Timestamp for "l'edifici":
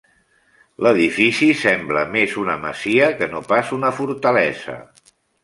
0.85-1.49